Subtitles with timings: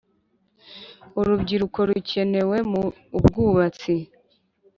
[1.19, 2.83] urubyiruko rukenewe mu
[3.17, 3.93] ubwubatsi